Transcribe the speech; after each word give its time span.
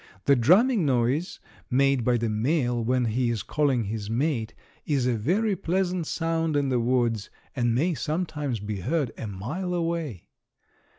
The 0.25 0.35
drumming 0.35 0.83
noise 0.83 1.39
made 1.69 2.03
by 2.03 2.17
the 2.17 2.27
male 2.27 2.83
when 2.83 3.05
he 3.05 3.29
is 3.29 3.43
calling 3.43 3.83
his 3.83 4.09
mate 4.09 4.55
is 4.83 5.05
a 5.05 5.13
very 5.13 5.55
pleasant 5.55 6.07
sound 6.07 6.55
in 6.57 6.69
the 6.69 6.79
woods 6.79 7.29
and 7.55 7.75
may 7.75 7.93
sometimes 7.93 8.59
be 8.59 8.79
heard 8.79 9.11
a 9.15 9.27
mile 9.27 9.75
away. 9.75 10.29